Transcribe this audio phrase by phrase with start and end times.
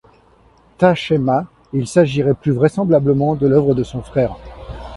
[0.79, 4.35] Ta-Shema, il s'agirait plus vraisemblablement de l'œuvre de son frère.